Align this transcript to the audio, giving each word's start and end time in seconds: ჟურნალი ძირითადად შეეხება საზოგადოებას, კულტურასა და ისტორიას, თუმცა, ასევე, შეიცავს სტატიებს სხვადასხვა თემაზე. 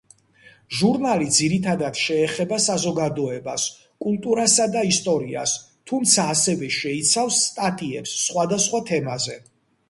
ჟურნალი 0.75 1.25
ძირითადად 1.33 1.99
შეეხება 2.03 2.57
საზოგადოებას, 2.67 3.65
კულტურასა 4.05 4.67
და 4.77 4.83
ისტორიას, 4.93 5.53
თუმცა, 5.93 6.27
ასევე, 6.37 6.71
შეიცავს 6.79 7.39
სტატიებს 7.51 8.17
სხვადასხვა 8.25 8.83
თემაზე. 8.91 9.39